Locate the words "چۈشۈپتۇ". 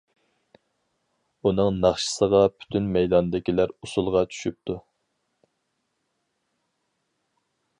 4.33-4.79